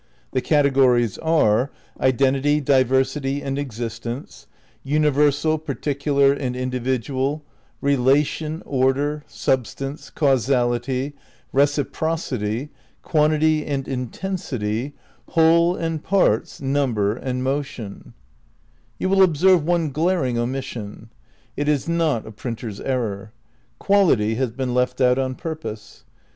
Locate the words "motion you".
17.43-19.07